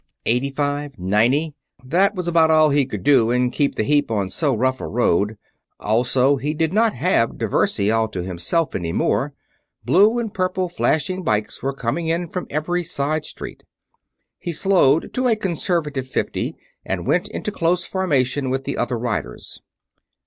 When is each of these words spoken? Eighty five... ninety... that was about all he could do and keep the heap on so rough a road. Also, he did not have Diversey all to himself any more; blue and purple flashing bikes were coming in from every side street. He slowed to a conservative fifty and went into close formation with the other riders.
Eighty 0.25 0.49
five... 0.49 0.97
ninety... 0.97 1.53
that 1.83 2.15
was 2.15 2.27
about 2.27 2.49
all 2.49 2.71
he 2.71 2.87
could 2.87 3.03
do 3.03 3.29
and 3.29 3.53
keep 3.53 3.75
the 3.75 3.83
heap 3.83 4.09
on 4.09 4.29
so 4.29 4.55
rough 4.57 4.81
a 4.81 4.87
road. 4.87 5.37
Also, 5.79 6.37
he 6.37 6.55
did 6.55 6.73
not 6.73 6.95
have 6.95 7.37
Diversey 7.37 7.91
all 7.95 8.07
to 8.07 8.23
himself 8.23 8.73
any 8.73 8.91
more; 8.91 9.35
blue 9.85 10.17
and 10.17 10.33
purple 10.33 10.69
flashing 10.69 11.21
bikes 11.21 11.61
were 11.61 11.71
coming 11.71 12.07
in 12.07 12.27
from 12.27 12.47
every 12.49 12.83
side 12.83 13.25
street. 13.25 13.61
He 14.39 14.51
slowed 14.51 15.13
to 15.13 15.27
a 15.27 15.35
conservative 15.35 16.07
fifty 16.07 16.55
and 16.83 17.05
went 17.05 17.27
into 17.29 17.51
close 17.51 17.85
formation 17.85 18.49
with 18.49 18.63
the 18.63 18.77
other 18.79 18.97
riders. 18.97 19.61